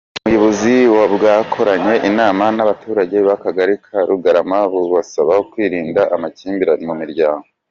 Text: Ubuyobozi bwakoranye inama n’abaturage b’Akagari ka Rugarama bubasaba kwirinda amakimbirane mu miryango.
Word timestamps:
Ubuyobozi 0.19 0.73
bwakoranye 1.15 1.93
inama 2.09 2.45
n’abaturage 2.55 3.15
b’Akagari 3.25 3.73
ka 3.85 3.97
Rugarama 4.09 4.59
bubasaba 4.71 5.33
kwirinda 5.51 6.01
amakimbirane 6.15 6.85
mu 6.91 6.97
miryango. 7.03 7.45